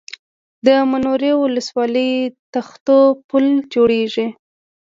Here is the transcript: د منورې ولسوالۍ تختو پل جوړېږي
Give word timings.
د 0.65 0.67
منورې 0.91 1.31
ولسوالۍ 1.43 2.11
تختو 2.53 2.97
پل 3.29 3.45
جوړېږي 3.73 4.27